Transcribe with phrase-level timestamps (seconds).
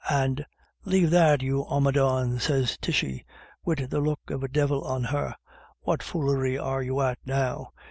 [0.09, 0.43] "And'
[0.83, 3.23] Lave that, you omadhawn,' sez Tishy,
[3.63, 5.35] wid the look of a divil on her.'
[5.81, 7.69] What foolery are you at now